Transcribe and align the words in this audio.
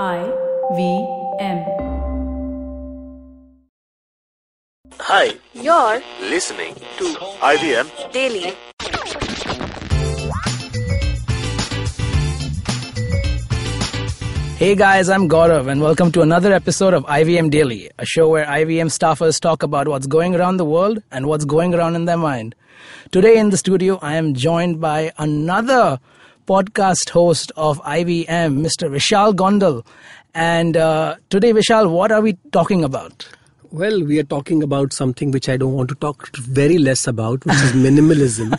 I 0.00 0.24
V 0.74 1.06
M. 1.38 1.58
Hi, 4.98 5.34
You're 5.52 6.02
listening 6.18 6.74
to 6.96 7.04
IVM 7.42 8.10
daily. 8.10 8.54
Hey 14.56 14.74
guys, 14.74 15.10
I'm 15.10 15.28
Gaurav 15.28 15.68
and 15.70 15.82
welcome 15.82 16.10
to 16.12 16.22
another 16.22 16.54
episode 16.54 16.94
of 16.94 17.04
IVM 17.04 17.50
Daily, 17.50 17.90
a 17.98 18.06
show 18.06 18.30
where 18.30 18.46
IVM 18.46 18.86
staffers 18.86 19.38
talk 19.38 19.62
about 19.62 19.88
what's 19.88 20.06
going 20.06 20.34
around 20.34 20.56
the 20.56 20.64
world 20.64 21.02
and 21.10 21.26
what's 21.26 21.44
going 21.44 21.74
around 21.74 21.96
in 21.96 22.06
their 22.06 22.16
mind. 22.16 22.54
Today 23.10 23.36
in 23.36 23.50
the 23.50 23.58
studio, 23.58 23.98
I 24.00 24.14
am 24.14 24.32
joined 24.32 24.80
by 24.80 25.12
another 25.18 26.00
podcast 26.46 27.10
host 27.10 27.52
of 27.56 27.80
IVM, 27.82 28.60
Mr. 28.66 28.90
Vishal 28.90 29.34
Gondal. 29.34 29.84
And 30.34 30.76
uh, 30.76 31.16
today, 31.30 31.52
Vishal, 31.52 31.90
what 31.90 32.10
are 32.10 32.20
we 32.20 32.34
talking 32.52 32.84
about? 32.84 33.28
Well, 33.70 34.02
we 34.04 34.18
are 34.18 34.24
talking 34.24 34.62
about 34.62 34.92
something 34.92 35.30
which 35.30 35.48
I 35.48 35.56
don't 35.56 35.72
want 35.72 35.88
to 35.90 35.94
talk 35.94 36.34
very 36.36 36.78
less 36.78 37.06
about, 37.06 37.44
which 37.46 37.56
is 37.56 37.72
minimalism. 37.86 38.58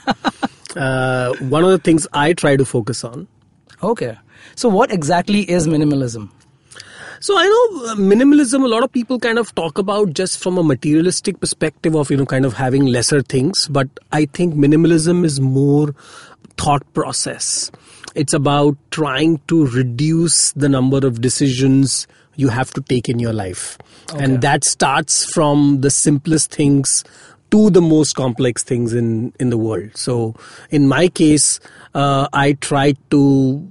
uh, 0.75 1.33
one 1.49 1.63
of 1.63 1.69
the 1.69 1.77
things 1.77 2.07
I 2.13 2.33
try 2.33 2.55
to 2.55 2.65
focus 2.65 3.03
on. 3.03 3.27
Okay. 3.81 4.17
So, 4.55 4.69
what 4.69 4.91
exactly 4.91 5.41
is 5.49 5.67
minimalism? 5.67 6.29
So 7.23 7.37
I 7.37 7.45
know 7.45 7.85
uh, 7.85 7.95
minimalism. 7.95 8.65
A 8.65 8.67
lot 8.67 8.83
of 8.83 8.91
people 8.91 9.17
kind 9.17 9.39
of 9.39 9.55
talk 9.55 9.77
about 9.77 10.11
just 10.13 10.39
from 10.39 10.57
a 10.57 10.63
materialistic 10.63 11.39
perspective 11.39 11.95
of 11.95 12.11
you 12.11 12.17
know 12.17 12.25
kind 12.25 12.45
of 12.45 12.51
having 12.51 12.85
lesser 12.85 13.21
things, 13.21 13.65
but 13.69 13.87
I 14.11 14.25
think 14.25 14.55
minimalism 14.55 15.23
is 15.23 15.39
more 15.39 15.95
thought 16.57 16.83
process. 16.93 17.71
It's 18.13 18.33
about 18.33 18.75
trying 18.91 19.39
to 19.47 19.67
reduce 19.67 20.51
the 20.51 20.67
number 20.67 21.07
of 21.07 21.21
decisions 21.21 22.07
you 22.35 22.49
have 22.49 22.71
to 22.71 22.81
take 22.81 23.07
in 23.07 23.19
your 23.19 23.31
life, 23.31 23.77
and 24.19 24.41
that 24.41 24.65
starts 24.65 25.23
from 25.23 25.79
the 25.79 25.89
simplest 25.89 26.53
things 26.53 27.05
to 27.51 27.69
the 27.69 27.81
most 27.81 28.17
complex 28.17 28.63
things 28.63 28.93
in 28.93 29.31
in 29.39 29.49
the 29.49 29.57
world. 29.57 29.95
So 29.95 30.35
in 30.71 30.89
my 30.89 31.07
case, 31.07 31.61
uh, 31.95 32.27
I 32.33 32.57
try 32.59 32.95
to 33.11 33.65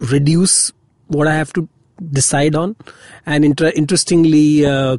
reduce 0.00 0.72
what 1.06 1.26
I 1.26 1.34
have 1.34 1.54
to 1.54 1.66
decide 2.10 2.54
on. 2.54 2.76
And 3.26 3.44
inter- 3.44 3.72
interestingly, 3.74 4.66
uh, 4.66 4.96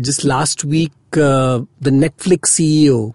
just 0.00 0.24
last 0.24 0.64
week, 0.64 0.92
uh, 1.12 1.60
the 1.80 1.90
Netflix 1.90 2.50
CEO 2.56 3.14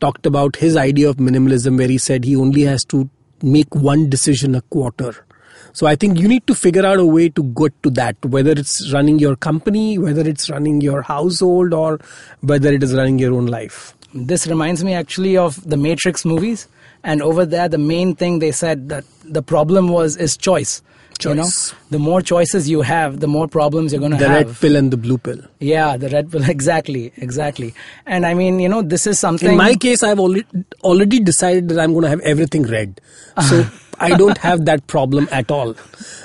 talked 0.00 0.26
about 0.26 0.56
his 0.56 0.76
idea 0.76 1.08
of 1.08 1.16
minimalism, 1.16 1.78
where 1.78 1.88
he 1.88 1.98
said 1.98 2.24
he 2.24 2.36
only 2.36 2.62
has 2.62 2.84
to 2.84 3.08
make 3.42 3.74
one 3.74 4.08
decision 4.08 4.54
a 4.54 4.60
quarter. 4.62 5.24
So 5.72 5.86
I 5.86 5.96
think 5.96 6.18
you 6.18 6.28
need 6.28 6.46
to 6.48 6.54
figure 6.54 6.84
out 6.84 6.98
a 6.98 7.06
way 7.06 7.28
to 7.30 7.42
get 7.42 7.82
to 7.82 7.90
that, 7.90 8.22
whether 8.24 8.50
it's 8.52 8.92
running 8.92 9.18
your 9.18 9.36
company, 9.36 9.98
whether 9.98 10.20
it's 10.28 10.50
running 10.50 10.80
your 10.80 11.02
household, 11.02 11.72
or 11.72 11.98
whether 12.40 12.72
it 12.72 12.82
is 12.82 12.94
running 12.94 13.18
your 13.18 13.32
own 13.32 13.46
life. 13.46 13.96
This 14.12 14.46
reminds 14.46 14.84
me 14.84 14.92
actually 14.92 15.36
of 15.36 15.66
the 15.68 15.78
Matrix 15.78 16.24
movies. 16.24 16.68
And 17.04 17.22
over 17.22 17.46
there, 17.46 17.68
the 17.68 17.78
main 17.78 18.14
thing 18.14 18.38
they 18.38 18.52
said 18.52 18.90
that 18.90 19.04
the 19.24 19.42
problem 19.42 19.88
was 19.88 20.16
is 20.16 20.36
choice. 20.36 20.82
You 21.30 21.34
know, 21.36 21.48
the 21.90 21.98
more 21.98 22.20
choices 22.22 22.68
you 22.68 22.82
have, 22.82 23.20
the 23.20 23.26
more 23.28 23.48
problems 23.48 23.92
you're 23.92 24.00
going 24.00 24.12
to 24.12 24.18
have. 24.18 24.28
The 24.28 24.44
red 24.46 24.56
pill 24.60 24.76
and 24.76 24.90
the 24.90 24.96
blue 24.96 25.18
pill. 25.18 25.38
Yeah, 25.60 25.96
the 25.96 26.08
red 26.08 26.30
pill. 26.30 26.42
Exactly, 26.48 27.12
exactly. 27.16 27.74
And 28.06 28.26
I 28.26 28.34
mean, 28.34 28.60
you 28.60 28.68
know, 28.68 28.82
this 28.82 29.06
is 29.06 29.18
something. 29.18 29.50
In 29.52 29.56
my 29.56 29.74
case, 29.74 30.02
I've 30.02 30.20
already 30.20 30.46
already 30.82 31.20
decided 31.20 31.68
that 31.68 31.78
I'm 31.80 31.92
going 31.92 32.02
to 32.02 32.08
have 32.08 32.20
everything 32.20 32.62
red. 32.64 33.00
So 33.48 33.64
I 34.02 34.16
don't 34.16 34.38
have 34.38 34.64
that 34.66 34.86
problem 34.86 35.28
at 35.30 35.50
all. 35.50 35.74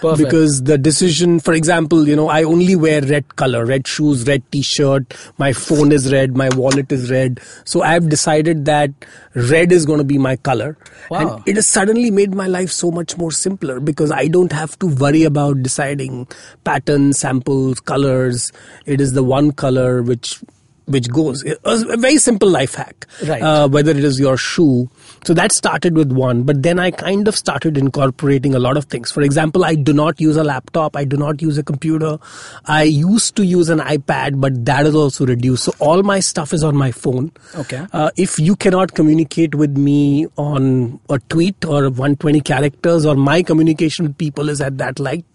Perfect. 0.02 0.18
Because 0.18 0.64
the 0.64 0.78
decision, 0.78 1.40
for 1.40 1.54
example, 1.54 2.08
you 2.08 2.16
know, 2.16 2.30
I 2.30 2.44
only 2.44 2.76
wear 2.76 3.02
red 3.02 3.36
color, 3.36 3.66
red 3.66 3.88
shoes, 3.88 4.28
red 4.28 4.44
t-shirt. 4.52 5.14
My 5.38 5.54
phone 5.54 5.92
is 5.92 6.12
red. 6.12 6.36
My 6.36 6.50
wallet 6.56 6.92
is 6.92 7.12
red. 7.12 7.40
So 7.66 7.82
I've 7.82 8.10
decided 8.10 8.66
that 8.66 8.92
red 9.36 9.72
is 9.72 9.86
going 9.86 10.00
to 10.00 10.04
be 10.04 10.18
my 10.18 10.36
color. 10.36 10.78
Wow. 11.10 11.38
And 11.38 11.48
it 11.48 11.56
has 11.56 11.68
suddenly 11.68 12.12
made 12.12 12.34
my 12.34 12.48
life 12.48 12.72
so 12.72 12.92
much 12.92 13.18
more 13.18 13.32
simpler 13.32 13.80
because 13.80 14.12
I 14.12 14.28
don't 14.28 14.52
have 14.52 14.78
to 14.80 14.88
worry 14.88 15.24
about 15.24 15.62
deciding 15.62 16.28
patterns, 16.64 17.20
samples, 17.20 17.80
colors. 17.80 18.52
It 18.86 19.00
is 19.00 19.14
the 19.14 19.24
one 19.24 19.52
color 19.52 20.02
which 20.02 20.42
which 20.88 21.10
goes. 21.10 21.44
A 21.66 21.98
very 21.98 22.18
simple 22.18 22.50
life 22.50 22.76
hack. 22.76 23.06
Right. 23.26 23.42
Uh, 23.42 23.68
whether 23.68 23.92
it 23.92 24.04
is 24.04 24.20
your 24.20 24.38
shoe. 24.38 24.90
So 25.26 25.34
that 25.34 25.52
started 25.52 25.96
with 25.98 26.12
one, 26.12 26.44
but 26.44 26.64
then 26.64 26.80
I 26.80 26.92
kind 26.92 27.28
of 27.28 27.36
started 27.36 27.78
incorporating 27.78 28.56
a 28.56 28.60
lot 28.60 28.78
of 28.78 28.86
things. 28.86 29.12
For 29.12 29.22
example, 29.22 29.66
I 29.66 29.76
do 29.76 29.92
not 29.92 30.22
use 30.22 30.38
a 30.38 30.44
laptop. 30.44 30.96
I 30.96 31.04
do 31.04 31.18
not 31.18 31.42
use 31.42 31.58
a 31.58 31.64
computer. 31.64 32.18
I 32.66 32.84
used 32.84 33.36
to 33.36 33.46
use 33.46 33.70
an 33.70 33.80
iPad, 33.80 34.40
but 34.40 34.64
that 34.66 34.86
is 34.86 34.96
also 34.96 35.26
reduced. 35.26 35.66
So 35.66 35.74
all 35.80 36.04
my 36.04 36.20
stuff 36.22 36.54
is 36.54 36.64
on 36.64 36.76
my 36.78 36.92
phone. 36.92 37.32
Okay. 37.56 37.86
Uh, 37.92 38.12
if 38.16 38.40
you 38.40 38.56
cannot 38.56 38.94
communicate 38.94 39.56
with 39.56 39.78
me 39.78 40.28
on 40.38 41.00
a 41.10 41.20
tweet 41.20 41.66
or 41.66 41.90
120 41.90 42.40
characters, 42.42 43.06
or 43.06 43.16
my 43.16 43.44
communication 43.44 44.06
with 44.08 44.18
people 44.18 44.48
is 44.50 44.62
at 44.62 44.78
that 44.78 45.00
light, 45.00 45.26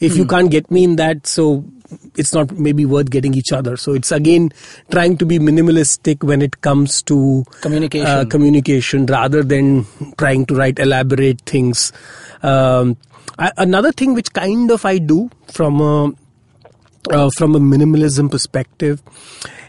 if 0.00 0.12
Hmm. 0.12 0.18
you 0.18 0.26
can't 0.26 0.50
get 0.50 0.70
me 0.70 0.84
in 0.84 0.96
that, 0.96 1.26
so 1.26 1.64
it's 2.16 2.34
not 2.34 2.52
maybe 2.52 2.84
worth 2.84 3.10
getting 3.10 3.34
each 3.34 3.52
other. 3.52 3.76
So 3.76 3.92
it's 3.92 4.12
again 4.12 4.50
trying 4.90 5.16
to 5.18 5.26
be 5.26 5.38
minimalistic 5.38 6.22
when 6.22 6.42
it 6.42 6.60
comes 6.60 7.02
to 7.02 7.44
Communication. 7.60 8.06
uh, 8.06 8.24
communication 8.24 9.06
rather 9.06 9.42
than 9.42 9.86
trying 10.18 10.46
to 10.46 10.54
write 10.54 10.78
elaborate 10.78 11.40
things. 11.42 11.92
Um, 12.42 12.96
I, 13.38 13.52
another 13.56 13.92
thing 13.92 14.14
which 14.14 14.32
kind 14.32 14.70
of 14.70 14.84
I 14.84 14.98
do 14.98 15.30
from 15.48 15.80
a 15.80 16.12
uh, 17.10 17.30
from 17.36 17.54
a 17.54 17.60
minimalism 17.60 18.30
perspective 18.30 19.02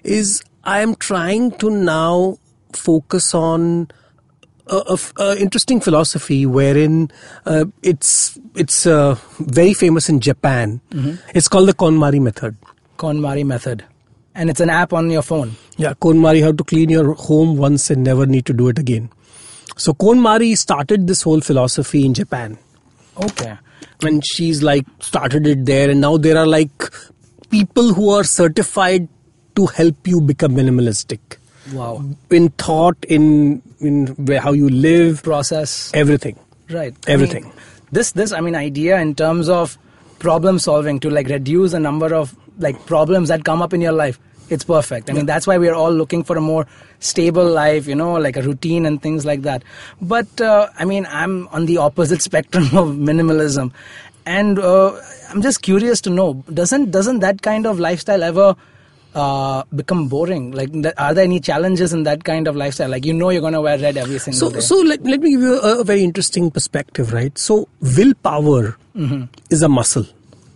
is 0.04 0.42
I 0.64 0.82
am 0.82 0.96
trying 0.96 1.52
to 1.60 1.70
now 1.70 2.38
focus 2.74 3.34
on 3.34 3.90
a, 4.70 4.78
a 4.90 4.94
f- 4.94 5.14
a 5.18 5.38
interesting 5.40 5.80
philosophy 5.82 6.46
wherein 6.46 7.12
uh, 7.46 7.66
it's 7.82 8.40
it's 8.56 8.86
uh, 8.86 9.16
very 9.40 9.74
famous 9.74 10.10
in 10.10 10.20
Japan. 10.20 10.80
It's 11.34 11.48
called 11.48 11.68
the 11.70 11.74
KonMari 11.74 12.22
method. 12.22 12.56
KonMari 12.98 13.46
method, 13.46 13.84
and 14.36 14.50
it's 14.50 14.60
an 14.60 14.70
app 14.70 14.94
on 14.94 15.10
your 15.10 15.22
phone. 15.22 15.56
Yeah, 15.78 15.94
KonMari, 15.94 16.42
how 16.44 16.52
to 16.52 16.64
clean 16.64 16.90
your 16.90 17.14
home 17.14 17.58
once 17.58 17.90
and 17.92 18.04
never 18.04 18.26
need 18.26 18.46
to 18.48 18.54
do 18.54 18.68
it 18.70 18.80
again. 18.80 19.10
So 19.78 19.94
KonMari 19.94 20.58
started 20.58 21.06
this 21.08 21.22
whole 21.22 21.42
philosophy 21.42 22.06
in 22.06 22.14
Japan. 22.14 22.58
Okay. 23.30 23.58
and 24.04 24.24
she's 24.26 24.62
like 24.62 24.86
started 25.06 25.48
it 25.52 25.66
there 25.66 25.90
and 25.92 26.02
now 26.02 26.18
there 26.18 26.38
are 26.38 26.46
like 26.46 26.84
people 27.50 27.94
who 27.94 28.10
are 28.16 28.24
certified 28.24 29.08
to 29.56 29.66
help 29.78 30.08
you 30.12 30.20
become 30.22 30.54
minimalistic 30.58 31.38
Wow. 31.74 32.04
in 32.30 32.50
thought 32.50 32.98
in 33.08 33.62
in 33.80 34.08
where, 34.26 34.40
how 34.42 34.54
you 34.54 34.70
live 34.70 35.24
Process. 35.24 35.92
everything 35.94 36.38
Right. 36.70 36.94
I 37.08 37.12
Everything. 37.12 37.44
mean, 37.44 37.54
this 37.94 38.12
this 38.12 38.32
I 38.34 38.42
mean 38.42 38.56
idea 38.56 39.00
in 39.00 39.16
terms 39.16 39.48
of 39.48 39.78
problem 40.20 40.60
solving 40.60 41.00
to 41.02 41.10
like 41.10 41.28
reduce 41.28 41.72
the 41.72 41.80
number 41.80 42.14
of 42.14 42.36
like 42.60 42.86
problems 42.86 43.30
that 43.30 43.46
come 43.46 43.62
up 43.62 43.74
in 43.74 43.80
your 43.82 43.94
life. 43.94 44.20
It's 44.50 44.64
perfect. 44.66 45.10
I 45.10 45.14
mean 45.14 45.26
that's 45.26 45.48
why 45.48 45.58
we 45.58 45.70
are 45.70 45.76
all 45.76 45.92
looking 45.92 46.24
for 46.24 46.36
a 46.38 46.42
more 46.42 46.66
stable 47.00 47.46
life, 47.46 47.88
you 47.88 47.96
know, 47.96 48.14
like 48.14 48.36
a 48.38 48.42
routine 48.42 48.86
and 48.86 49.02
things 49.02 49.26
like 49.26 49.44
that. 49.44 49.64
But 50.02 50.42
uh, 50.42 50.68
I 50.78 50.84
mean 50.86 51.06
I'm 51.10 51.48
on 51.50 51.66
the 51.68 51.78
opposite 51.78 52.22
spectrum 52.30 52.66
of 52.66 52.96
minimalism, 52.96 53.72
and 54.26 54.60
uh, 54.60 55.00
I'm 55.30 55.42
just 55.42 55.62
curious 55.62 56.02
to 56.02 56.10
know 56.10 56.44
doesn't 56.54 56.92
doesn't 56.92 57.20
that 57.20 57.42
kind 57.42 57.66
of 57.66 57.80
lifestyle 57.80 58.24
ever 58.24 58.56
uh, 59.18 59.64
become 59.76 60.08
boring? 60.08 60.52
Like, 60.52 60.72
th- 60.72 60.94
are 60.98 61.14
there 61.14 61.24
any 61.24 61.40
challenges 61.40 61.92
in 61.94 62.04
that 62.04 62.24
kind 62.24 62.48
of 62.48 62.56
lifestyle? 62.56 62.90
Like, 62.90 63.06
you 63.06 63.14
know, 63.14 63.30
you're 63.32 63.42
going 63.42 63.54
to 63.54 63.62
wear 63.62 63.78
red 63.80 63.98
every 63.98 64.20
single 64.20 64.40
so 64.50 64.54
day. 64.54 64.60
so 64.62 64.76
let, 64.92 65.04
let 65.04 65.20
me 65.22 65.32
give 65.32 65.42
you 65.42 65.60
a, 65.60 65.80
a 65.82 65.84
very 65.84 66.04
interesting 66.04 66.52
perspective 66.52 67.14
right 67.14 67.38
so 67.38 67.68
willpower 67.82 68.78
is 69.50 69.62
a 69.62 69.70
muscle 69.70 70.06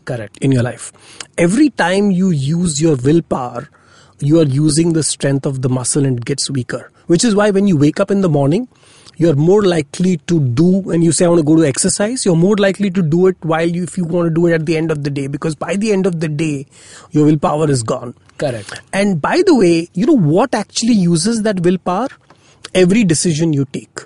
Correct. 0.05 0.37
in 0.41 0.51
your 0.51 0.63
life. 0.63 0.91
Every 1.37 1.69
time 1.69 2.11
you 2.11 2.29
use 2.31 2.81
your 2.81 2.95
willpower, 2.95 3.69
you 4.19 4.39
are 4.39 4.45
using 4.45 4.93
the 4.93 5.03
strength 5.03 5.45
of 5.45 5.61
the 5.61 5.69
muscle 5.69 6.05
and 6.05 6.19
it 6.19 6.25
gets 6.25 6.49
weaker. 6.49 6.91
Which 7.07 7.23
is 7.23 7.35
why 7.35 7.49
when 7.51 7.67
you 7.67 7.77
wake 7.77 7.99
up 7.99 8.09
in 8.11 8.21
the 8.21 8.29
morning, 8.29 8.67
you're 9.21 9.35
more 9.35 9.61
likely 9.61 10.17
to 10.17 10.39
do, 10.39 10.89
and 10.89 11.03
you 11.03 11.11
say, 11.11 11.25
I 11.25 11.27
want 11.27 11.39
to 11.39 11.45
go 11.45 11.55
to 11.55 11.63
exercise, 11.63 12.25
you're 12.25 12.35
more 12.35 12.55
likely 12.55 12.89
to 12.89 13.03
do 13.03 13.27
it 13.27 13.37
while 13.41 13.67
you, 13.67 13.83
if 13.83 13.95
you 13.95 14.03
want 14.03 14.29
to 14.29 14.33
do 14.33 14.47
it 14.47 14.53
at 14.53 14.65
the 14.65 14.75
end 14.75 14.89
of 14.89 15.03
the 15.03 15.11
day, 15.11 15.27
because 15.27 15.53
by 15.53 15.75
the 15.75 15.91
end 15.91 16.07
of 16.07 16.19
the 16.19 16.27
day, 16.27 16.65
your 17.11 17.25
willpower 17.25 17.69
is 17.69 17.83
gone. 17.83 18.15
Correct. 18.39 18.81
And 18.91 19.21
by 19.21 19.43
the 19.45 19.55
way, 19.55 19.89
you 19.93 20.07
know 20.07 20.17
what 20.17 20.55
actually 20.55 20.93
uses 20.93 21.43
that 21.43 21.59
willpower? 21.59 22.07
Every 22.73 23.03
decision 23.03 23.53
you 23.53 23.65
take. 23.65 23.99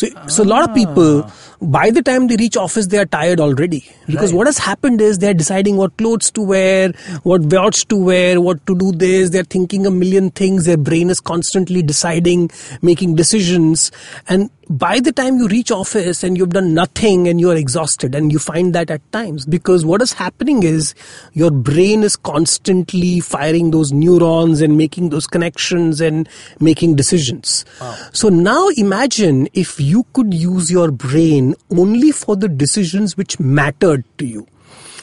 So, 0.00 0.06
so 0.28 0.42
a 0.42 0.48
lot 0.50 0.66
of 0.66 0.74
people, 0.74 1.30
by 1.60 1.90
the 1.90 2.02
time 2.02 2.26
they 2.28 2.36
reach 2.36 2.56
office, 2.56 2.86
they 2.86 2.96
are 2.96 3.04
tired 3.04 3.38
already. 3.38 3.84
Because 4.06 4.32
Right. 4.32 4.38
what 4.38 4.46
has 4.46 4.56
happened 4.56 5.02
is 5.02 5.18
they're 5.18 5.34
deciding 5.34 5.76
what 5.76 5.94
clothes 5.98 6.30
to 6.30 6.42
wear, 6.52 6.92
what 7.22 7.42
watch 7.52 7.86
to 7.88 7.96
wear, 7.96 8.40
what 8.40 8.64
to 8.66 8.74
do 8.74 8.92
this. 8.92 9.28
They're 9.28 9.44
thinking 9.56 9.86
a 9.86 9.90
million 9.90 10.30
things. 10.30 10.64
Their 10.64 10.78
brain 10.78 11.10
is 11.10 11.20
constantly 11.20 11.82
deciding, 11.82 12.50
making 12.80 13.16
decisions. 13.16 13.90
And 14.26 14.48
by 14.70 15.00
the 15.00 15.10
time 15.10 15.36
you 15.36 15.48
reach 15.48 15.72
office 15.72 16.22
and 16.22 16.38
you've 16.38 16.50
done 16.50 16.72
nothing 16.72 17.26
and 17.26 17.40
you're 17.40 17.56
exhausted 17.56 18.14
and 18.14 18.30
you 18.30 18.38
find 18.38 18.72
that 18.72 18.88
at 18.88 19.02
times 19.10 19.44
because 19.44 19.84
what 19.84 20.00
is 20.00 20.12
happening 20.12 20.62
is 20.62 20.94
your 21.32 21.50
brain 21.50 22.04
is 22.04 22.14
constantly 22.14 23.18
firing 23.18 23.72
those 23.72 23.90
neurons 23.92 24.60
and 24.60 24.76
making 24.76 25.08
those 25.10 25.26
connections 25.26 26.00
and 26.00 26.28
making 26.60 26.94
decisions 26.94 27.64
so 28.12 28.28
now 28.28 28.68
imagine 28.76 29.48
if 29.54 29.80
you 29.80 29.89
could 30.12 30.32
use 30.32 30.70
your 30.70 30.90
brain 30.90 31.54
only 31.70 32.12
for 32.12 32.36
the 32.36 32.48
decisions 32.48 33.16
which 33.16 33.38
mattered 33.40 34.04
to 34.18 34.26
you. 34.26 34.46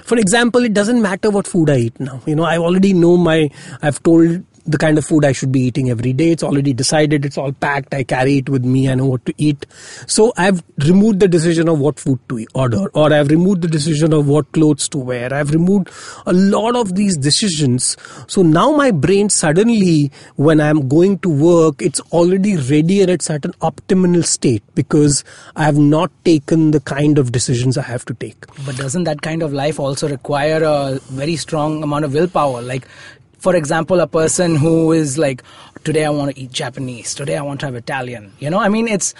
For 0.03 0.17
example 0.17 0.63
it 0.63 0.73
doesn't 0.73 1.01
matter 1.01 1.29
what 1.29 1.47
food 1.47 1.69
i 1.69 1.77
eat 1.77 1.99
now. 1.99 2.21
You 2.25 2.35
know 2.35 2.43
i 2.43 2.57
already 2.57 2.93
know 2.93 3.17
my 3.17 3.49
i've 3.81 4.01
told 4.03 4.43
the 4.67 4.77
kind 4.77 4.97
of 4.97 5.05
food 5.05 5.23
I 5.25 5.31
should 5.31 5.51
be 5.51 5.61
eating 5.61 5.89
every 5.89 6.13
day. 6.13 6.31
It's 6.31 6.43
already 6.43 6.73
decided. 6.73 7.25
It's 7.25 7.37
all 7.37 7.53
packed. 7.53 7.93
I 7.93 8.03
carry 8.03 8.37
it 8.37 8.49
with 8.49 8.65
me. 8.65 8.89
I 8.89 8.95
know 8.95 9.05
what 9.05 9.25
to 9.25 9.33
eat. 9.37 9.65
So 10.07 10.33
I've 10.37 10.61
removed 10.85 11.21
the 11.21 11.27
decision 11.27 11.69
of 11.69 11.79
what 11.79 11.99
food 11.99 12.19
to 12.29 12.45
order, 12.53 12.89
or 12.89 13.13
I've 13.13 13.29
removed 13.29 13.61
the 13.61 13.67
decision 13.67 14.13
of 14.13 14.27
what 14.27 14.51
clothes 14.51 14.89
to 14.89 14.97
wear. 14.97 15.33
I've 15.33 15.51
removed 15.51 15.89
a 16.25 16.33
lot 16.33 16.75
of 16.75 16.95
these 16.95 17.17
decisions. 17.17 17.95
So 18.27 18.41
now 18.41 18.71
my 18.71 18.91
brain 18.91 19.29
suddenly, 19.29 20.11
when 20.35 20.59
I'm 20.59 20.87
going 20.87 21.19
to 21.19 21.29
work, 21.29 21.81
it's 21.81 21.99
already 22.11 22.57
ready 22.57 23.01
and 23.01 23.09
it's 23.09 23.29
at 23.29 23.45
an 23.45 23.53
optimal 23.61 24.25
state 24.25 24.63
because 24.75 25.23
I 25.55 25.63
have 25.63 25.77
not 25.77 26.11
taken 26.25 26.71
the 26.71 26.81
kind 26.81 27.17
of 27.17 27.31
decisions 27.31 27.77
I 27.77 27.83
have 27.83 28.03
to 28.05 28.13
take. 28.13 28.45
But 28.65 28.75
doesn't 28.75 29.05
that 29.05 29.21
kind 29.21 29.41
of 29.41 29.53
life 29.53 29.79
also 29.79 30.09
require 30.09 30.63
a 30.63 30.99
very 31.09 31.35
strong 31.37 31.83
amount 31.83 32.05
of 32.05 32.13
willpower? 32.13 32.61
Like, 32.61 32.87
for 33.39 33.55
example, 33.55 33.99
a 33.99 34.07
person 34.07 34.55
who 34.55 34.91
is 34.91 35.17
like, 35.17 35.43
today 35.83 36.05
I 36.05 36.09
want 36.09 36.35
to 36.35 36.41
eat 36.41 36.51
Japanese, 36.51 37.13
today 37.15 37.37
I 37.37 37.41
want 37.41 37.59
to 37.61 37.67
have 37.67 37.75
Italian. 37.75 38.33
You 38.39 38.49
know, 38.49 38.59
I 38.59 38.69
mean, 38.69 38.87
it's 38.87 39.13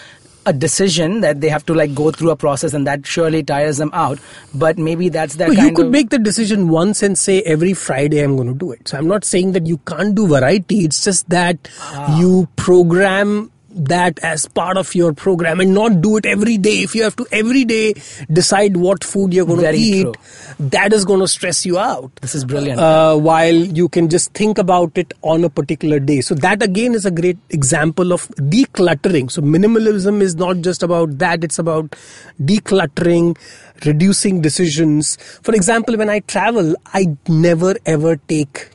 a 0.45 0.53
decision 0.53 1.19
that 1.21 1.41
they 1.41 1.49
have 1.49 1.65
to 1.65 1.73
like 1.73 1.93
go 1.93 2.09
through 2.09 2.29
a 2.31 2.35
process 2.35 2.73
and 2.73 2.87
that 2.87 3.05
surely 3.05 3.43
tires 3.43 3.77
them 3.77 3.89
out. 3.93 4.17
But 4.55 4.77
maybe 4.77 5.09
that's 5.09 5.35
No, 5.37 5.47
kind 5.47 5.57
you 5.57 5.73
could 5.73 5.87
of. 5.87 5.91
make 5.91 6.09
the 6.09 6.17
decision 6.19 6.69
once 6.69 7.03
and 7.03 7.17
say 7.17 7.41
every 7.41 7.73
Friday 7.73 8.23
I'm 8.23 8.37
going 8.37 8.47
to 8.47 8.53
do 8.53 8.71
it. 8.71 8.87
So 8.87 8.97
I'm 8.97 9.07
not 9.07 9.25
saying 9.25 9.51
that 9.51 9.67
you 9.67 9.77
can't 9.79 10.15
do 10.15 10.25
variety. 10.25 10.85
It's 10.85 11.03
just 11.03 11.29
that 11.29 11.57
ah. 11.81 12.17
you 12.17 12.47
program 12.55 13.51
that 13.77 14.19
as 14.19 14.47
part 14.47 14.77
of 14.77 14.93
your 14.95 15.13
program 15.13 15.59
and 15.59 15.73
not 15.73 16.01
do 16.01 16.17
it 16.17 16.25
every 16.25 16.57
day. 16.57 16.81
If 16.81 16.95
you 16.95 17.03
have 17.03 17.15
to 17.17 17.27
every 17.31 17.65
day 17.65 17.93
decide 18.31 18.77
what 18.77 19.03
food 19.03 19.33
you're 19.33 19.45
going 19.45 19.61
Very 19.61 19.77
to 19.77 19.83
eat, 19.83 20.03
true. 20.03 20.13
that 20.59 20.93
is 20.93 21.05
going 21.05 21.19
to 21.19 21.27
stress 21.27 21.65
you 21.65 21.77
out. 21.77 22.15
This 22.17 22.35
is 22.35 22.45
brilliant. 22.45 22.79
Uh, 22.79 23.15
while 23.15 23.53
you 23.53 23.89
can 23.89 24.09
just 24.09 24.33
think 24.33 24.57
about 24.57 24.97
it 24.97 25.13
on 25.21 25.43
a 25.43 25.49
particular 25.49 25.99
day. 25.99 26.21
So 26.21 26.35
that 26.35 26.61
again 26.61 26.95
is 26.95 27.05
a 27.05 27.11
great 27.11 27.37
example 27.49 28.11
of 28.11 28.27
decluttering. 28.29 29.31
So 29.31 29.41
minimalism 29.41 30.21
is 30.21 30.35
not 30.35 30.57
just 30.57 30.83
about 30.83 31.17
that, 31.19 31.43
it's 31.43 31.59
about 31.59 31.95
decluttering, 32.41 33.37
reducing 33.85 34.41
decisions. 34.41 35.17
For 35.43 35.53
example, 35.53 35.97
when 35.97 36.09
I 36.09 36.19
travel, 36.21 36.75
I 36.93 37.15
never 37.27 37.75
ever 37.85 38.15
take 38.15 38.69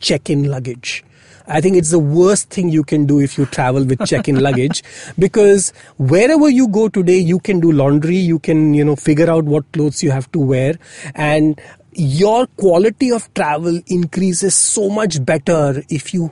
check-in 0.00 0.44
luggage. 0.44 1.04
I 1.48 1.60
think 1.60 1.76
it's 1.76 1.90
the 1.90 1.98
worst 1.98 2.50
thing 2.50 2.68
you 2.68 2.84
can 2.84 3.06
do 3.06 3.20
if 3.20 3.38
you 3.38 3.46
travel 3.46 3.84
with 3.84 4.06
check-in 4.06 4.40
luggage 4.48 4.82
because 5.18 5.72
wherever 5.96 6.48
you 6.48 6.68
go 6.68 6.88
today, 6.88 7.18
you 7.18 7.38
can 7.38 7.58
do 7.60 7.72
laundry, 7.72 8.16
you 8.16 8.38
can, 8.38 8.74
you 8.74 8.84
know, 8.84 8.96
figure 8.96 9.30
out 9.30 9.44
what 9.44 9.70
clothes 9.72 10.02
you 10.02 10.10
have 10.10 10.30
to 10.32 10.38
wear 10.38 10.78
and 11.14 11.60
your 11.92 12.46
quality 12.46 13.10
of 13.10 13.32
travel 13.34 13.80
increases 13.86 14.54
so 14.54 14.88
much 14.88 15.24
better 15.24 15.82
if 15.88 16.12
you 16.14 16.30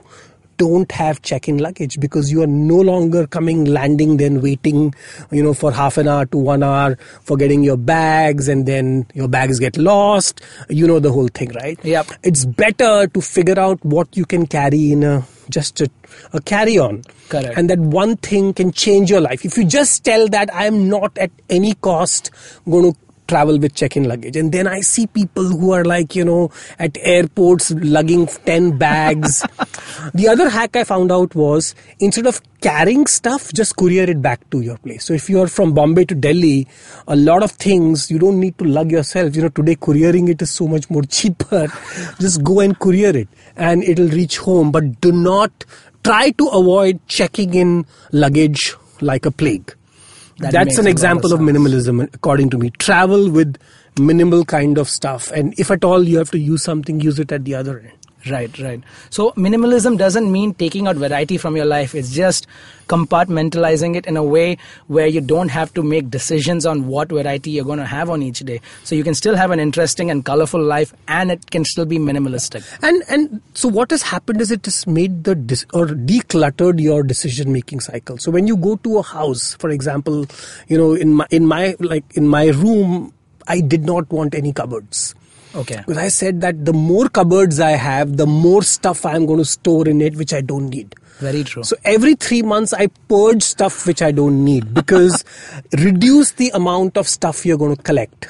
don't 0.57 0.91
have 0.91 1.21
check-in 1.21 1.57
luggage 1.57 1.99
because 1.99 2.31
you 2.31 2.41
are 2.41 2.47
no 2.47 2.75
longer 2.77 3.25
coming 3.27 3.65
landing 3.65 4.17
then 4.17 4.41
waiting 4.41 4.93
you 5.31 5.43
know 5.43 5.53
for 5.53 5.71
half 5.71 5.97
an 5.97 6.07
hour 6.07 6.25
to 6.25 6.37
one 6.37 6.63
hour 6.63 6.95
for 7.21 7.37
getting 7.37 7.63
your 7.63 7.77
bags 7.77 8.47
and 8.47 8.65
then 8.65 9.05
your 9.13 9.27
bags 9.27 9.59
get 9.59 9.77
lost 9.77 10.41
you 10.69 10.87
know 10.87 10.99
the 10.99 11.11
whole 11.11 11.27
thing 11.29 11.49
right 11.53 11.79
Yep. 11.83 12.07
it's 12.23 12.45
better 12.45 13.07
to 13.07 13.21
figure 13.21 13.59
out 13.59 13.83
what 13.85 14.15
you 14.17 14.25
can 14.25 14.45
carry 14.47 14.91
in 14.91 15.03
a 15.03 15.25
just 15.49 15.79
a, 15.79 15.89
a 16.33 16.41
carry 16.41 16.77
on 16.77 17.03
Correct. 17.29 17.57
and 17.57 17.69
that 17.69 17.79
one 17.79 18.17
thing 18.17 18.53
can 18.53 18.71
change 18.71 19.09
your 19.09 19.21
life 19.21 19.45
if 19.45 19.57
you 19.57 19.63
just 19.65 20.03
tell 20.03 20.27
that 20.29 20.53
i 20.53 20.65
am 20.65 20.89
not 20.89 21.17
at 21.17 21.31
any 21.49 21.73
cost 21.75 22.31
going 22.69 22.91
to 22.93 22.99
travel 23.27 23.59
with 23.59 23.75
check-in 23.75 24.05
luggage. 24.05 24.35
And 24.35 24.51
then 24.51 24.67
i 24.67 24.81
see 24.81 25.07
people 25.07 25.43
who 25.43 25.71
are 25.71 25.83
like 25.85 26.15
you 26.15 26.25
know 26.25 26.51
at 26.79 26.97
airports 27.01 27.71
lugging 27.71 28.27
10 28.27 28.77
bags. 28.77 29.45
The 30.13 30.27
other 30.27 30.49
hack 30.49 30.75
i 30.75 30.83
found 30.83 31.11
out 31.11 31.35
was 31.35 31.73
instead 31.99 32.27
of 32.27 32.41
carrying 32.61 33.05
stuff 33.07 33.51
just 33.53 33.75
courier 33.75 34.03
it 34.03 34.21
back 34.21 34.49
to 34.51 34.61
your 34.61 34.77
place. 34.77 35.05
So 35.05 35.13
if 35.13 35.29
you 35.29 35.41
are 35.41 35.47
from 35.47 35.73
bombay 35.73 36.05
to 36.05 36.15
delhi 36.15 36.67
a 37.07 37.15
lot 37.15 37.43
of 37.43 37.51
things 37.51 38.09
you 38.09 38.19
don't 38.19 38.39
need 38.39 38.57
to 38.59 38.65
lug 38.65 38.91
yourself. 38.91 39.35
You 39.35 39.43
know 39.43 39.49
today 39.49 39.75
couriering 39.75 40.27
it 40.29 40.41
is 40.41 40.49
so 40.49 40.67
much 40.67 40.89
more 40.89 41.03
cheaper. 41.17 41.67
Just 42.19 42.43
go 42.43 42.59
and 42.59 42.77
courier 42.79 43.15
it 43.15 43.27
and 43.55 43.83
it'll 43.83 44.09
reach 44.09 44.37
home. 44.37 44.71
But 44.71 45.01
do 45.01 45.11
not 45.11 45.65
try 46.03 46.29
to 46.31 46.47
avoid 46.47 46.99
checking 47.07 47.53
in 47.53 47.85
luggage 48.11 48.75
like 49.01 49.25
a 49.25 49.31
plague 49.31 49.76
That 50.39 50.51
that's 50.51 50.77
an 50.77 50.87
example 50.87 51.33
of 51.33 51.39
of, 51.39 51.45
minimalism 51.45 52.13
according 52.13 52.49
to 52.51 52.57
me. 52.57 52.69
Travel 52.71 53.29
with 53.29 53.57
minimal 53.99 54.45
kind 54.45 54.77
of 54.77 54.87
stuff. 54.87 55.31
And 55.31 55.53
if 55.59 55.71
at 55.71 55.83
all 55.83 56.03
you 56.03 56.17
have 56.17 56.31
to 56.31 56.39
use 56.39 56.63
something 56.63 56.99
use 56.99 57.19
it 57.19 57.31
at 57.31 57.45
the 57.45 57.55
other 57.55 57.79
end 57.79 58.06
Right, 58.29 58.57
right. 58.59 58.81
So 59.09 59.31
minimalism 59.31 59.97
doesn't 59.97 60.31
mean 60.31 60.53
taking 60.53 60.87
out 60.87 60.95
variety 60.95 61.37
from 61.37 61.55
your 61.55 61.65
life. 61.65 61.93
It's 61.95 62.11
just 62.11 62.47
compartmentalizing 62.87 63.95
it 63.95 64.05
in 64.05 64.17
a 64.17 64.23
way 64.23 64.57
where 64.87 65.07
you 65.07 65.21
don't 65.21 65.49
have 65.49 65.73
to 65.73 65.83
make 65.83 66.09
decisions 66.09 66.65
on 66.65 66.87
what 66.87 67.09
variety 67.09 67.51
you're 67.51 67.65
going 67.65 67.79
to 67.79 67.85
have 67.85 68.09
on 68.09 68.23
each 68.23 68.39
day. 68.39 68.61
So 68.83 68.95
you 68.95 69.03
can 69.03 69.13
still 69.13 69.35
have 69.35 69.51
an 69.51 69.59
interesting 69.59 70.09
and 70.09 70.23
colorful 70.23 70.61
life 70.61 70.93
and 71.07 71.31
it 71.31 71.51
can 71.51 71.65
still 71.65 71.85
be 71.85 71.99
minimalistic. 71.99 72.63
and 72.81 73.03
and 73.09 73.41
so 73.53 73.67
what 73.67 73.91
has 73.91 74.01
happened 74.01 74.41
is 74.41 74.51
it 74.51 74.65
has 74.65 74.85
made 74.87 75.23
the 75.23 75.35
dis- 75.35 75.65
or 75.73 75.85
decluttered 75.87 76.81
your 76.81 77.03
decision 77.03 77.51
making 77.51 77.79
cycle 77.79 78.17
so 78.17 78.31
when 78.31 78.47
you 78.47 78.57
go 78.57 78.75
to 78.77 78.97
a 78.97 79.03
house 79.03 79.53
for 79.55 79.69
example 79.69 80.25
you 80.67 80.77
know 80.77 80.93
in 80.93 81.13
my 81.13 81.27
in 81.31 81.45
my 81.45 81.75
like 81.79 82.05
in 82.15 82.27
my 82.27 82.45
room 82.47 83.13
i 83.47 83.59
did 83.59 83.83
not 83.91 84.09
want 84.11 84.35
any 84.35 84.53
cupboards 84.53 85.15
Okay. 85.57 85.77
because 85.77 85.97
I 85.97 86.07
said 86.09 86.41
that 86.41 86.65
the 86.65 86.73
more 86.73 87.09
cupboards 87.09 87.59
I 87.59 87.71
have, 87.71 88.17
the 88.17 88.27
more 88.27 88.61
stuff 88.61 89.05
I'm 89.05 89.25
going 89.25 89.39
to 89.39 89.45
store 89.45 89.87
in 89.87 90.01
it, 90.01 90.15
which 90.15 90.33
I 90.33 90.41
don't 90.41 90.69
need. 90.69 90.93
Very 91.19 91.43
true. 91.43 91.63
So 91.63 91.75
every 91.83 92.13
three 92.13 92.43
months, 92.43 92.73
I 92.73 92.87
purge 93.09 93.41
stuff 93.41 93.87
which 93.87 94.03
I 94.03 94.11
don't 94.11 94.45
need 94.45 94.73
because 94.79 95.25
reduce 95.73 96.33
the 96.33 96.51
amount 96.53 96.95
of 96.95 97.07
stuff 97.07 97.45
you're 97.45 97.57
going 97.57 97.75
to 97.75 97.81
collect. 97.81 98.27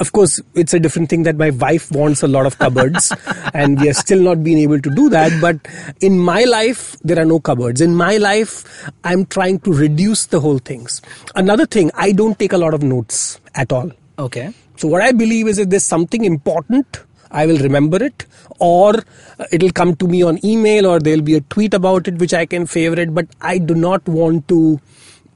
Of 0.00 0.12
course, 0.12 0.40
it's 0.54 0.74
a 0.74 0.80
different 0.80 1.08
thing 1.08 1.22
that 1.22 1.36
my 1.36 1.50
wife 1.50 1.90
wants 1.92 2.22
a 2.24 2.26
lot 2.28 2.46
of 2.46 2.58
cupboards, 2.58 3.12
and 3.54 3.80
we 3.80 3.88
are 3.88 3.94
still 3.94 4.20
not 4.20 4.42
being 4.42 4.58
able 4.58 4.80
to 4.80 4.90
do 4.90 5.08
that. 5.10 5.40
But 5.40 5.58
in 6.00 6.18
my 6.18 6.42
life, 6.44 6.96
there 7.02 7.16
are 7.18 7.24
no 7.24 7.38
cupboards. 7.38 7.80
In 7.80 7.94
my 7.94 8.16
life, 8.16 8.90
I'm 9.04 9.24
trying 9.26 9.60
to 9.60 9.72
reduce 9.72 10.26
the 10.26 10.40
whole 10.40 10.58
things. 10.58 11.00
Another 11.36 11.64
thing, 11.64 11.92
I 11.94 12.10
don't 12.10 12.36
take 12.36 12.52
a 12.52 12.58
lot 12.58 12.74
of 12.74 12.82
notes 12.82 13.40
at 13.54 13.72
all. 13.72 13.90
okay. 14.18 14.52
So 14.76 14.88
what 14.88 15.02
I 15.02 15.12
believe 15.12 15.48
is 15.48 15.58
if 15.58 15.68
there's 15.70 15.84
something 15.84 16.24
important, 16.24 17.00
I 17.30 17.46
will 17.46 17.58
remember 17.58 18.02
it, 18.02 18.26
or 18.58 19.02
it'll 19.50 19.70
come 19.70 19.96
to 19.96 20.06
me 20.06 20.22
on 20.22 20.44
email, 20.44 20.86
or 20.86 21.00
there'll 21.00 21.22
be 21.22 21.34
a 21.34 21.40
tweet 21.40 21.74
about 21.74 22.06
it 22.08 22.18
which 22.18 22.34
I 22.34 22.46
can 22.46 22.66
favorite. 22.66 23.14
But 23.14 23.26
I 23.40 23.58
do 23.58 23.74
not 23.74 24.06
want 24.08 24.48
to 24.48 24.80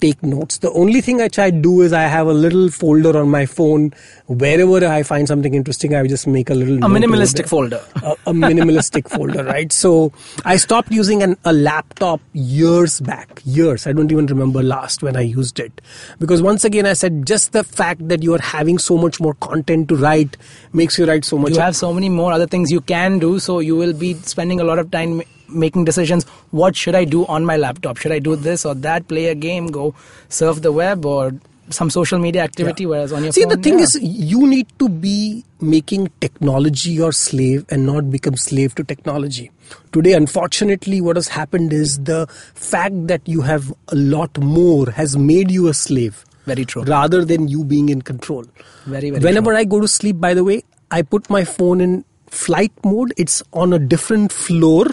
take 0.00 0.22
notes. 0.22 0.58
The 0.58 0.70
only 0.72 1.00
thing 1.00 1.20
I 1.20 1.50
do 1.50 1.82
is 1.82 1.92
I 1.92 2.02
have 2.02 2.26
a 2.26 2.32
little 2.32 2.70
folder 2.70 3.18
on 3.18 3.28
my 3.30 3.46
phone. 3.46 3.92
Wherever 4.26 4.86
I 4.86 5.02
find 5.02 5.26
something 5.26 5.54
interesting, 5.54 5.94
I 5.94 6.06
just 6.06 6.26
make 6.26 6.50
a 6.50 6.54
little 6.54 6.76
A 6.76 6.88
minimalistic 6.88 7.48
folder. 7.48 7.82
A, 8.02 8.12
a 8.26 8.32
minimalistic 8.32 9.08
folder, 9.14 9.44
right? 9.44 9.72
So 9.72 10.12
I 10.44 10.56
stopped 10.56 10.92
using 10.92 11.22
an, 11.22 11.36
a 11.44 11.52
laptop 11.52 12.20
years 12.32 13.00
back. 13.00 13.40
Years. 13.44 13.86
I 13.86 13.92
don't 13.92 14.10
even 14.12 14.26
remember 14.26 14.62
last 14.62 15.02
when 15.02 15.16
I 15.16 15.22
used 15.22 15.58
it. 15.60 15.80
Because 16.18 16.42
once 16.42 16.64
again, 16.64 16.86
I 16.86 16.92
said 16.92 17.26
just 17.26 17.52
the 17.52 17.64
fact 17.64 18.08
that 18.08 18.22
you 18.22 18.34
are 18.34 18.40
having 18.40 18.78
so 18.78 18.96
much 18.96 19.20
more 19.20 19.34
content 19.34 19.88
to 19.88 19.96
write 19.96 20.36
makes 20.72 20.98
you 20.98 21.06
write 21.06 21.24
so 21.24 21.38
much. 21.38 21.52
You 21.52 21.60
have 21.60 21.76
so 21.76 21.92
many 21.92 22.08
more 22.08 22.32
other 22.32 22.46
things 22.46 22.70
you 22.70 22.80
can 22.80 23.18
do, 23.18 23.38
so 23.38 23.60
you 23.60 23.76
will 23.76 23.92
be 23.92 24.14
spending 24.14 24.60
a 24.60 24.64
lot 24.64 24.78
of 24.78 24.90
time 24.90 25.22
making 25.48 25.84
decisions. 25.84 26.24
What 26.50 26.76
should 26.76 26.94
I 26.94 27.04
do 27.04 27.26
on 27.26 27.44
my 27.44 27.56
laptop? 27.56 27.96
Should 27.96 28.12
I 28.12 28.18
do 28.18 28.36
this 28.36 28.64
or 28.64 28.74
that? 28.74 29.08
Play 29.08 29.26
a 29.26 29.34
game, 29.34 29.66
go 29.68 29.94
surf 30.28 30.62
the 30.62 30.72
web, 30.72 31.04
or 31.04 31.32
some 31.70 31.90
social 31.90 32.18
media 32.18 32.42
activity, 32.42 32.86
whereas 32.86 33.12
on 33.12 33.22
your 33.24 33.32
See, 33.32 33.42
phone, 33.42 33.50
the 33.50 33.56
thing 33.58 33.78
yeah. 33.78 33.84
is, 33.84 33.98
you 34.00 34.46
need 34.46 34.66
to 34.78 34.88
be 34.88 35.44
making 35.60 36.10
technology 36.20 36.90
your 36.90 37.12
slave 37.12 37.66
and 37.68 37.84
not 37.84 38.10
become 38.10 38.36
slave 38.36 38.74
to 38.76 38.84
technology. 38.84 39.50
Today, 39.92 40.14
unfortunately, 40.14 41.00
what 41.00 41.16
has 41.16 41.28
happened 41.28 41.72
is 41.72 41.98
the 42.04 42.26
fact 42.54 43.06
that 43.08 43.20
you 43.26 43.42
have 43.42 43.70
a 43.88 43.96
lot 43.96 44.38
more 44.38 44.90
has 44.90 45.16
made 45.16 45.50
you 45.50 45.68
a 45.68 45.74
slave. 45.74 46.24
Very 46.46 46.64
true. 46.64 46.84
Rather 46.84 47.24
than 47.24 47.48
you 47.48 47.64
being 47.64 47.90
in 47.90 48.00
control. 48.00 48.46
Very, 48.86 49.10
very 49.10 49.22
Whenever 49.22 49.50
true. 49.50 49.58
I 49.58 49.64
go 49.64 49.80
to 49.80 49.88
sleep, 49.88 50.18
by 50.18 50.32
the 50.32 50.44
way, 50.44 50.62
I 50.90 51.02
put 51.02 51.28
my 51.28 51.44
phone 51.44 51.82
in 51.82 52.04
flight 52.28 52.72
mode. 52.82 53.12
It's 53.18 53.42
on 53.52 53.74
a 53.74 53.78
different 53.78 54.32
floor. 54.32 54.86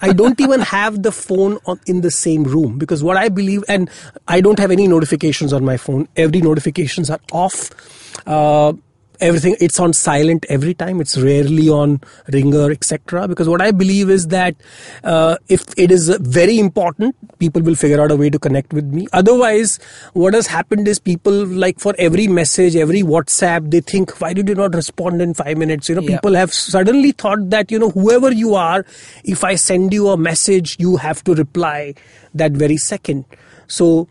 I 0.00 0.12
don't 0.12 0.40
even 0.40 0.60
have 0.60 1.02
the 1.02 1.12
phone 1.12 1.58
on, 1.66 1.80
in 1.86 2.00
the 2.00 2.10
same 2.10 2.44
room 2.44 2.78
because 2.78 3.02
what 3.02 3.16
I 3.16 3.28
believe, 3.28 3.64
and 3.68 3.90
I 4.28 4.40
don't 4.40 4.58
have 4.58 4.70
any 4.70 4.86
notifications 4.86 5.52
on 5.52 5.64
my 5.64 5.76
phone. 5.76 6.08
Every 6.16 6.40
notifications 6.40 7.10
are 7.10 7.20
off. 7.32 7.70
Uh, 8.26 8.74
everything 9.20 9.56
it's 9.60 9.78
on 9.80 9.92
silent 9.92 10.44
every 10.48 10.74
time. 10.74 11.00
It's 11.00 11.16
rarely 11.18 11.68
on 11.68 12.00
ringer 12.28 12.70
etc 12.70 13.28
because 13.28 13.48
what 13.48 13.60
i 13.62 13.70
believe 13.70 14.10
is 14.10 14.28
that 14.28 14.54
uh, 15.04 15.36
if 15.48 15.62
it 15.76 15.90
is 15.90 16.08
very 16.20 16.58
important 16.58 17.14
people 17.38 17.62
will 17.62 17.74
figure 17.74 18.00
out 18.00 18.10
a 18.10 18.16
way 18.16 18.30
to 18.30 18.38
connect 18.38 18.72
with 18.72 18.84
me. 18.86 19.06
Otherwise 19.12 19.78
what 20.12 20.34
has 20.34 20.46
happened 20.46 20.88
is 20.88 20.98
people 20.98 21.32
like 21.32 21.78
for 21.78 21.94
every 21.98 22.26
message 22.28 22.76
every 22.76 23.02
whatsapp 23.02 23.70
they 23.70 23.80
think 23.80 24.20
why 24.20 24.32
did 24.32 24.48
you 24.48 24.54
not 24.54 24.74
respond 24.74 25.20
in 25.22 25.34
5 25.34 25.56
minutes? 25.58 25.88
You 25.88 25.94
know 25.96 26.02
Yeah. 26.02 26.16
people 26.16 26.34
have 26.34 26.52
suddenly 26.52 27.12
thought 27.12 27.50
that 27.50 27.70
you 27.70 27.78
know 27.78 27.90
whoever 27.90 28.32
you 28.32 28.54
are 28.54 28.84
if 29.24 29.44
i 29.44 29.54
send 29.54 29.92
you 29.92 30.08
a 30.08 30.16
message 30.16 30.76
you 30.78 30.96
have 30.96 31.22
to 31.24 31.34
reply 31.34 31.94
that 32.34 32.52
very 32.52 32.76
second. 32.76 33.24
So 33.66 34.08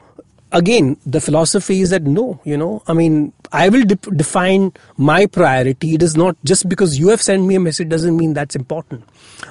again 0.53 0.95
the 1.05 1.19
philosophy 1.19 1.81
is 1.81 1.89
that 1.89 2.03
no 2.03 2.39
you 2.45 2.55
know 2.55 2.81
i 2.87 2.93
mean 2.93 3.33
i 3.51 3.67
will 3.69 3.83
de- 3.83 3.95
define 4.15 4.71
my 4.97 5.25
priority. 5.25 5.95
It 5.95 6.03
is 6.03 6.15
not 6.15 6.35
just 6.43 6.69
because 6.69 6.97
you 6.97 7.09
have 7.09 7.21
sent 7.21 7.43
me 7.45 7.55
a 7.55 7.59
message 7.59 7.89
doesn't 7.89 8.17
mean 8.17 8.33
that's 8.33 8.55
important. 8.55 9.03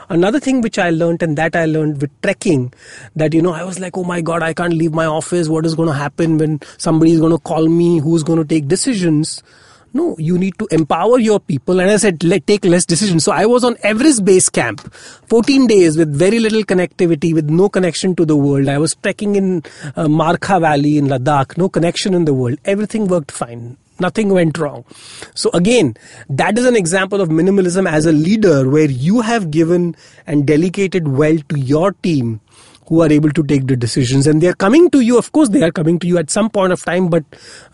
Another 0.09 0.41
thing 0.41 0.61
which 0.61 0.79
i 0.79 0.91
learned 0.91 1.23
and 1.23 1.39
that 1.39 1.55
i 1.55 1.65
learned 1.67 2.01
with 2.01 2.11
trekking 2.23 2.73
that 3.17 3.35
you 3.35 3.43
know 3.43 3.53
i 3.53 3.63
was 3.65 3.79
like 3.79 3.97
oh 3.97 4.05
my 4.05 4.21
god 4.21 4.43
i 4.43 4.53
can't 4.53 4.75
leave 4.75 4.93
my 4.93 5.07
office. 5.07 5.49
What 5.49 5.67
is 5.67 5.75
going 5.75 5.89
to 5.89 5.95
happen 5.95 6.39
when 6.39 6.61
somebody 6.79 7.13
is 7.13 7.21
going 7.21 7.33
to 7.33 7.39
call 7.39 7.69
me? 7.69 7.99
Who's 7.99 8.23
going 8.23 8.39
to 8.39 8.45
take 8.45 8.69
decisions 8.69 9.43
no, 9.95 10.17
you 10.19 10.39
need 10.39 10.59
to 10.59 10.67
empower 10.71 11.19
your 11.19 11.39
people. 11.39 11.81
And 11.81 11.91
I 11.91 11.97
said, 11.97 12.25
let 12.25 12.47
take 12.47 12.65
less 12.65 12.87
decisions. 12.87 13.25
So 13.25 13.33
I 13.33 13.47
was 13.47 13.65
on 13.65 13.77
Everest 13.83 14.25
Base 14.25 14.49
Camp, 14.49 14.81
14 15.29 15.67
days 15.67 15.97
with 15.97 16.15
very 16.15 16.39
little 16.39 16.63
connectivity, 16.63 17.35
with 17.35 17.51
no 17.51 17.69
connection 17.69 18.17
to 18.17 18.25
the 18.25 18.37
world. 18.37 18.69
I 18.69 18.79
was 18.79 18.95
trekking 19.03 19.37
in 19.37 19.63
uh, 19.97 20.09
Markha 20.09 20.61
Valley 20.61 20.99
in 20.99 21.07
Ladakh, 21.07 21.59
no 21.59 21.69
connection 21.69 22.15
in 22.15 22.25
the 22.25 22.35
world. 22.35 22.59
Everything 22.65 23.07
worked 23.07 23.31
fine. 23.31 23.77
Nothing 24.01 24.31
went 24.31 24.59
wrong. 24.59 24.85
So 25.35 25.51
again, 25.55 25.97
that 26.29 26.59
is 26.59 26.65
an 26.65 26.75
example 26.75 27.21
of 27.21 27.29
minimalism 27.29 27.89
as 27.89 28.07
a 28.07 28.13
leader 28.13 28.69
where 28.69 28.91
you 28.91 29.21
have 29.21 29.51
given 29.51 29.95
and 30.27 30.47
delegated 30.47 31.09
well 31.09 31.39
to 31.51 31.59
your 31.59 31.93
team 31.93 32.41
who 32.93 33.03
are 33.05 33.11
able 33.19 33.35
to 33.39 33.43
take 33.53 33.67
the 33.69 33.77
decisions 33.85 34.27
and 34.33 34.43
they're 34.47 34.59
coming 34.65 34.89
to 34.97 35.01
you 35.01 35.19
of 35.19 35.33
course 35.37 35.53
they 35.57 35.63
are 35.69 35.73
coming 35.81 35.99
to 35.99 36.11
you 36.13 36.19
at 36.23 36.35
some 36.39 36.51
point 36.57 36.73
of 36.79 36.83
time 36.89 37.09
but 37.15 37.25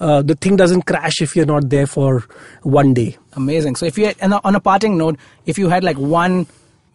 uh, 0.00 0.22
the 0.22 0.36
thing 0.44 0.60
doesn't 0.64 0.84
crash 0.92 1.20
if 1.26 1.34
you're 1.38 1.50
not 1.54 1.68
there 1.76 1.88
for 1.96 2.24
one 2.62 2.94
day 2.94 3.08
Amazing. 3.38 3.76
So, 3.76 3.86
if 3.86 3.96
you 3.96 4.06
had, 4.06 4.16
and 4.20 4.34
on 4.34 4.56
a 4.56 4.60
parting 4.60 4.98
note, 4.98 5.16
if 5.46 5.58
you 5.58 5.68
had 5.68 5.84
like 5.84 5.96
one 5.96 6.46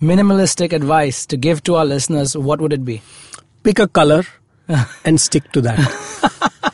minimalistic 0.01 0.73
advice 0.73 1.25
to 1.27 1.37
give 1.37 1.63
to 1.63 1.75
our 1.75 1.85
listeners, 1.85 2.35
what 2.35 2.59
would 2.59 2.73
it 2.73 2.83
be? 2.83 3.01
pick 3.63 3.79
a 3.79 3.87
color 3.87 4.23
and 5.05 5.21
stick 5.21 5.49
to 5.53 5.61
that 5.61 5.79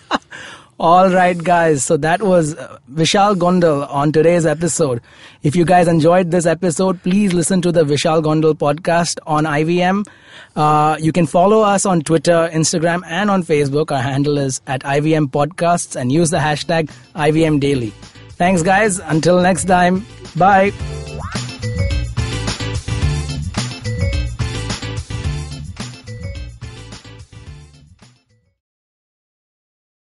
All 0.79 1.09
right, 1.09 1.37
guys. 1.37 1.83
So 1.83 1.97
that 1.97 2.21
was 2.21 2.55
uh, 2.55 2.77
Vishal 2.93 3.35
Gondal 3.35 3.85
on 3.91 4.13
today's 4.13 4.45
episode. 4.45 5.01
If 5.43 5.53
you 5.55 5.65
guys 5.65 5.89
enjoyed 5.89 6.31
this 6.31 6.45
episode, 6.45 7.03
please 7.03 7.33
listen 7.33 7.61
to 7.63 7.71
the 7.73 7.83
Vishal 7.83 8.23
Gondal 8.23 8.53
podcast 8.53 9.19
on 9.27 9.43
IVM. 9.43 10.07
Uh, 10.55 10.95
you 11.01 11.11
can 11.11 11.27
follow 11.27 11.61
us 11.61 11.85
on 11.85 12.01
Twitter, 12.01 12.49
Instagram, 12.53 13.01
and 13.07 13.29
on 13.29 13.43
Facebook. 13.43 13.91
Our 13.91 14.01
handle 14.01 14.37
is 14.37 14.61
at 14.67 14.81
IVM 14.83 15.31
Podcasts 15.31 15.97
and 15.97 16.13
use 16.13 16.29
the 16.29 16.37
hashtag 16.37 16.89
IVM 17.13 17.59
Daily. 17.59 17.89
Thanks, 18.37 18.63
guys. 18.63 18.99
Until 18.99 19.41
next 19.41 19.65
time. 19.65 20.05
Bye. 20.37 20.71